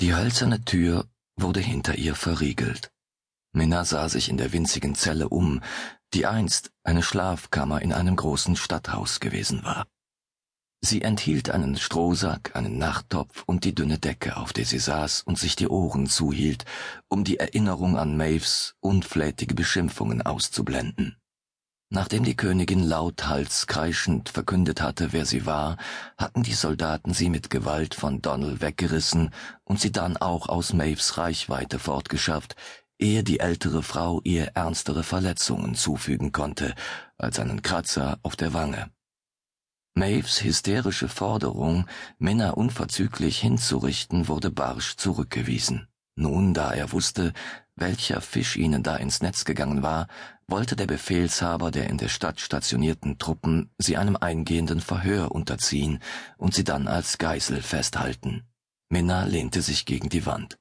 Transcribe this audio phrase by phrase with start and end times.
[0.00, 2.90] Die hölzerne Tür wurde hinter ihr verriegelt.
[3.52, 5.62] Minna sah sich in der winzigen Zelle um,
[6.12, 9.86] die einst eine Schlafkammer in einem großen Stadthaus gewesen war.
[10.82, 15.38] Sie enthielt einen Strohsack, einen Nachttopf und die dünne Decke, auf der sie saß und
[15.38, 16.66] sich die Ohren zuhielt,
[17.08, 21.16] um die Erinnerung an Maves unflätige Beschimpfungen auszublenden.
[21.88, 25.76] Nachdem die Königin lauthals kreischend verkündet hatte, wer sie war,
[26.18, 29.30] hatten die Soldaten sie mit Gewalt von Donald weggerissen
[29.62, 32.56] und sie dann auch aus Maves Reichweite fortgeschafft,
[32.98, 36.74] ehe die ältere Frau ihr ernstere Verletzungen zufügen konnte,
[37.18, 38.90] als einen Kratzer auf der Wange.
[39.94, 41.86] Maves hysterische Forderung,
[42.18, 45.88] Männer unverzüglich hinzurichten, wurde barsch zurückgewiesen.
[46.16, 47.32] Nun, da er wusste,
[47.76, 50.08] welcher Fisch ihnen da ins Netz gegangen war,
[50.48, 56.00] wollte der Befehlshaber der in der Stadt stationierten Truppen sie einem eingehenden Verhör unterziehen
[56.36, 58.46] und sie dann als Geisel festhalten.
[58.88, 60.58] Minna lehnte sich gegen die Wand.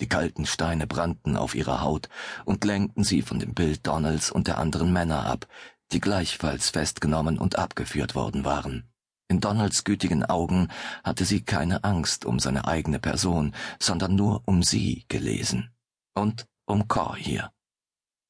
[0.00, 2.08] Die kalten Steine brannten auf ihrer Haut
[2.44, 5.46] und lenkten sie von dem Bild Donalds und der anderen Männer ab,
[5.92, 8.84] die gleichfalls festgenommen und abgeführt worden waren.
[9.28, 10.68] In Donalds gütigen Augen
[11.02, 15.70] hatte sie keine Angst um seine eigene Person, sondern nur um sie gelesen.
[16.14, 17.50] Und um Cor hier.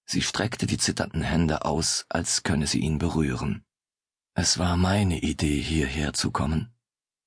[0.07, 3.65] Sie streckte die zitternden Hände aus, als könne sie ihn berühren.
[4.35, 6.73] Es war meine Idee, hierher zu kommen.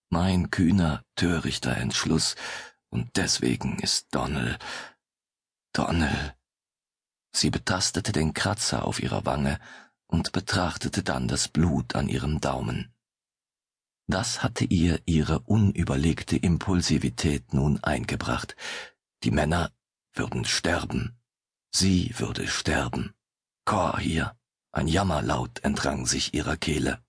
[0.10, 2.36] Mein kühner, törichter Entschluss,
[2.90, 4.58] und deswegen ist Donnell.
[5.74, 6.36] Donnell.
[7.32, 9.60] Sie betastete den Kratzer auf ihrer Wange
[10.08, 12.94] und betrachtete dann das Blut an ihrem Daumen.
[14.08, 18.56] Das hatte ihr ihre unüberlegte Impulsivität nun eingebracht.
[19.24, 19.72] Die Männer
[20.14, 21.19] würden sterben.
[21.72, 23.14] Sie würde sterben.
[23.66, 24.36] Cor hier.
[24.72, 27.04] Ein Jammerlaut entrang sich ihrer Kehle.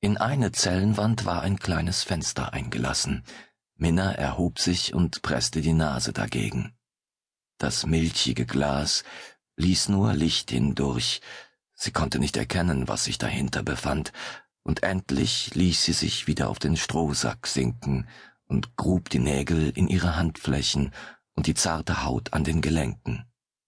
[0.00, 3.24] In eine Zellenwand war ein kleines Fenster eingelassen.
[3.76, 6.74] Minna erhob sich und presste die Nase dagegen.
[7.58, 9.04] Das milchige Glas
[9.56, 11.20] ließ nur Licht hindurch.
[11.74, 14.12] Sie konnte nicht erkennen, was sich dahinter befand,
[14.62, 18.08] und endlich ließ sie sich wieder auf den Strohsack sinken
[18.46, 20.92] und grub die Nägel in ihre Handflächen
[21.34, 23.24] und die zarte Haut an den Gelenken.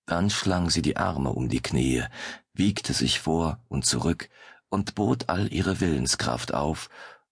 [0.06, 2.04] Dann schlang sie die Arme um die Knie,
[2.52, 4.28] wiegte sich vor und zurück
[4.68, 6.90] und bot all ihre Willenskraft auf,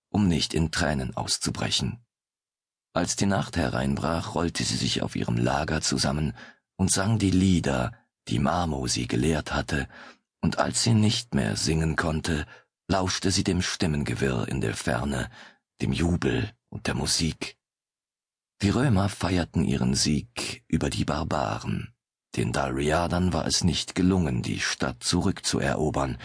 [0.08, 2.04] um nicht in Tränen auszubrechen.
[2.94, 6.34] Als die Nacht hereinbrach, rollte sie sich auf ihrem Lager zusammen
[6.76, 7.92] und sang die Lieder,
[8.28, 9.88] die Marmo sie gelehrt hatte,
[10.40, 12.46] und als sie nicht mehr singen konnte,
[12.88, 15.30] lauschte sie dem Stimmengewirr in der Ferne,
[15.80, 17.56] dem Jubel und der Musik.
[18.60, 21.91] Die Römer feierten ihren Sieg über die Barbaren.
[22.36, 26.18] Den Dalriadern war es nicht gelungen, die Stadt zurückzuerobern.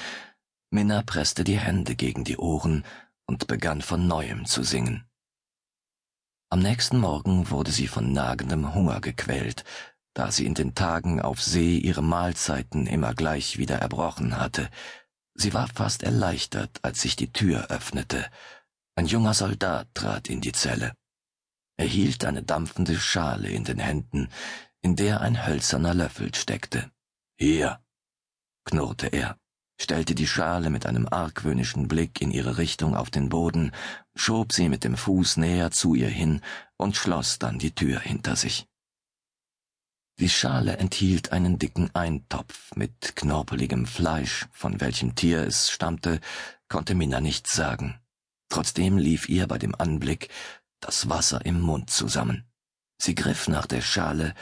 [0.70, 2.86] Minna presste die Hände gegen die Ohren
[3.26, 5.06] und begann von neuem zu singen.
[6.50, 9.66] Am nächsten Morgen wurde sie von nagendem Hunger gequält,
[10.14, 14.70] da sie in den Tagen auf See ihre Mahlzeiten immer gleich wieder erbrochen hatte.
[15.34, 18.26] Sie war fast erleichtert, als sich die Tür öffnete.
[18.96, 20.94] Ein junger Soldat trat in die Zelle.
[21.76, 24.30] Er hielt eine dampfende Schale in den Händen,
[24.88, 26.90] in der ein hölzerner Löffel steckte.
[27.38, 27.82] Hier,
[28.64, 29.38] knurrte er,
[29.82, 33.74] stellte die Schale mit einem argwöhnischen Blick in ihre Richtung auf den Boden,
[34.16, 36.40] schob sie mit dem Fuß näher zu ihr hin
[36.78, 38.66] und schloss dann die Tür hinter sich.
[40.22, 46.22] Die Schale enthielt einen dicken Eintopf mit knorpeligem Fleisch, von welchem Tier es stammte,
[46.70, 48.00] konnte Minna nicht sagen.
[48.48, 50.30] Trotzdem lief ihr bei dem Anblick
[50.80, 52.48] das Wasser im Mund zusammen.
[53.00, 54.34] Sie griff nach der Schale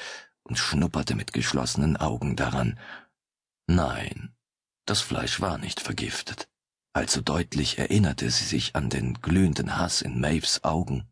[0.46, 2.80] und schnupperte mit geschlossenen Augen daran.
[3.68, 4.34] Nein,
[4.86, 6.48] das Fleisch war nicht vergiftet.
[6.94, 11.04] Allzu deutlich erinnerte sie sich an den glühenden Hass in Maves Augen.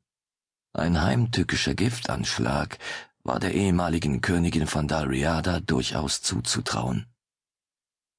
[0.72, 2.78] Ein heimtückischer Giftanschlag
[3.24, 7.08] war der ehemaligen Königin von Dalriada durchaus zuzutrauen.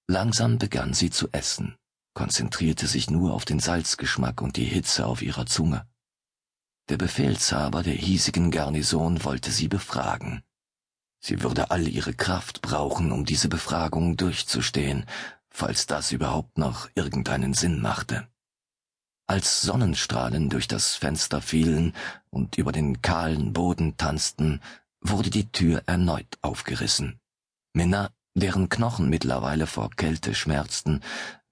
[0.06, 1.76] Langsam begann sie zu essen,
[2.14, 5.86] konzentrierte sich nur auf den Salzgeschmack und die Hitze auf ihrer Zunge.
[6.91, 10.43] Der Befehlshaber der hiesigen Garnison wollte sie befragen.
[11.26, 15.06] Sie würde all ihre Kraft brauchen, um diese Befragung durchzustehen,
[15.49, 18.29] falls das überhaupt noch irgendeinen Sinn machte.
[19.26, 21.94] Als Sonnenstrahlen durch das Fenster fielen
[22.29, 24.61] und über den kahlen Boden tanzten,
[25.00, 27.19] wurde die Tür erneut aufgerissen.
[27.73, 31.00] Minna, deren Knochen mittlerweile vor Kälte schmerzten,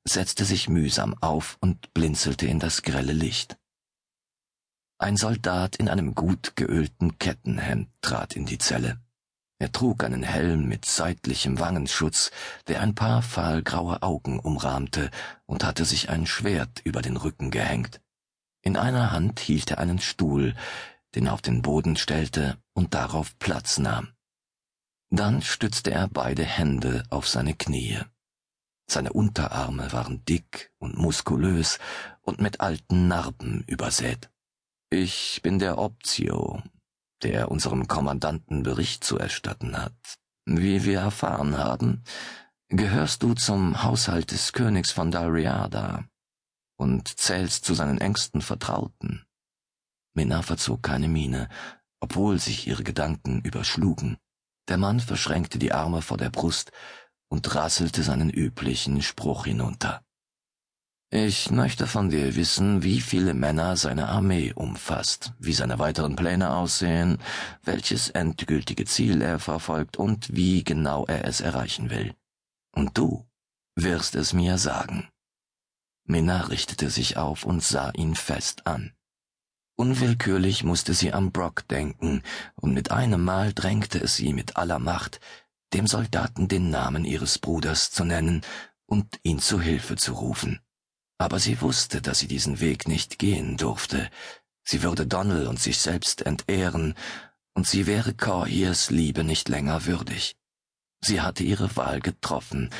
[0.04, 3.56] setzte sich mühsam auf und blinzelte in das grelle Licht.
[4.98, 9.00] Ein Soldat in einem gut geölten Kettenhemd trat in die Zelle.
[9.62, 12.32] Er trug einen Helm mit seitlichem Wangenschutz,
[12.66, 15.08] der ein paar fahlgraue Augen umrahmte,
[15.46, 18.00] und hatte sich ein Schwert über den Rücken gehängt.
[18.62, 20.56] In einer Hand hielt er einen Stuhl,
[21.14, 24.08] den er auf den Boden stellte und darauf Platz nahm.
[25.10, 28.00] Dann stützte er beide Hände auf seine Knie.
[28.90, 31.78] Seine Unterarme waren dick und muskulös
[32.22, 34.28] und mit alten Narben übersät.
[34.90, 36.60] Ich bin der Optio,
[37.22, 40.18] der unserem Kommandanten Bericht zu erstatten hat.
[40.44, 42.02] Wie wir erfahren haben,
[42.68, 46.04] gehörst du zum Haushalt des Königs von Dalriada
[46.76, 49.24] und zählst zu seinen engsten Vertrauten.
[50.14, 51.48] Minna verzog keine Miene,
[52.00, 54.18] obwohl sich ihre Gedanken überschlugen.
[54.68, 56.72] Der Mann verschränkte die Arme vor der Brust
[57.28, 60.02] und rasselte seinen üblichen Spruch hinunter.
[61.14, 66.54] Ich möchte von dir wissen, wie viele Männer seine Armee umfasst, wie seine weiteren Pläne
[66.54, 67.18] aussehen,
[67.62, 72.14] welches endgültige Ziel er verfolgt und wie genau er es erreichen will.
[72.74, 73.26] Und du
[73.76, 75.10] wirst es mir sagen.
[76.04, 78.94] Minna richtete sich auf und sah ihn fest an.
[79.76, 82.22] Unwillkürlich musste sie an Brock denken,
[82.54, 85.20] und mit einem Mal drängte es sie mit aller Macht,
[85.74, 88.40] dem Soldaten den Namen ihres Bruders zu nennen
[88.86, 90.58] und ihn zu Hilfe zu rufen
[91.22, 94.10] aber sie wusste, dass sie diesen Weg nicht gehen durfte.
[94.64, 96.94] Sie würde Donald und sich selbst entehren,
[97.54, 100.36] und sie wäre Corhiers Liebe nicht länger würdig.
[101.00, 102.70] Sie hatte ihre Wahl getroffen.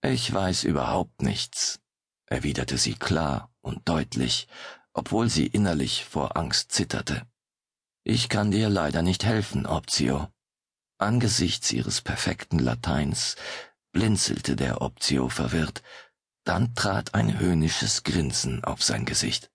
[0.00, 1.80] Ich weiß überhaupt nichts,
[2.26, 4.46] erwiderte sie klar und deutlich,
[4.92, 7.26] obwohl sie innerlich vor Angst zitterte.
[8.04, 10.28] Ich kann dir leider nicht helfen, Optio.
[10.98, 13.34] Angesichts ihres perfekten Lateins
[13.92, 15.82] blinzelte der Optio verwirrt,
[16.44, 19.50] dann trat ein höhnisches Grinsen auf sein Gesicht.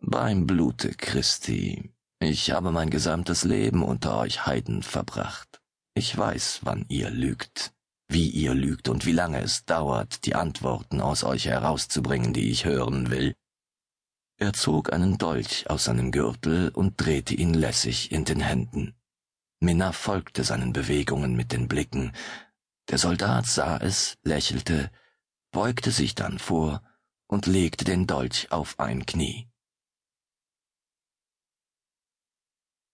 [0.00, 5.60] Beim Blute Christi, ich habe mein gesamtes Leben unter euch Heiden verbracht.
[5.94, 7.72] Ich weiß, wann ihr lügt,
[8.06, 12.64] wie ihr lügt und wie lange es dauert, die Antworten aus euch herauszubringen, die ich
[12.64, 13.34] hören will.
[14.36, 18.94] Er zog einen Dolch aus seinem Gürtel und drehte ihn lässig in den Händen.
[19.58, 22.12] Minna folgte seinen Bewegungen mit den Blicken.
[22.88, 24.92] Der Soldat sah es, lächelte,
[25.50, 26.82] beugte sich dann vor
[27.26, 29.48] und legte den Dolch auf ein Knie.